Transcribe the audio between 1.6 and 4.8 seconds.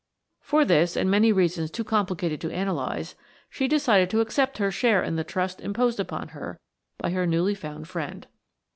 too complicated to analyse, she decided to accept her